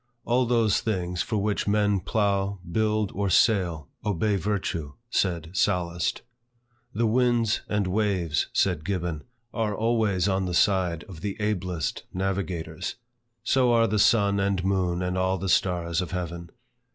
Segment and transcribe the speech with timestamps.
[0.25, 6.23] "All those things for which men plough, build, or sail, obey virtue;" said Sallust.
[6.91, 12.95] "The winds and waves," said Gibbon, "are always on the side of the ablest navigators."
[13.43, 16.49] So are the sun and moon and all the stars of heaven.